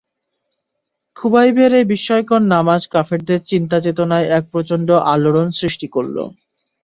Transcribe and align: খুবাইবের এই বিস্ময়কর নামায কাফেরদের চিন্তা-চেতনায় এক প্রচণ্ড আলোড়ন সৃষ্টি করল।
খুবাইবের 1.17 1.71
এই 1.73 1.85
বিস্ময়কর 1.91 2.41
নামায 2.51 2.81
কাফেরদের 2.93 3.39
চিন্তা-চেতনায় 3.43 4.27
এক 4.37 4.43
প্রচণ্ড 4.51 4.89
আলোড়ন 5.11 5.47
সৃষ্টি 5.59 5.87
করল। 5.87 6.17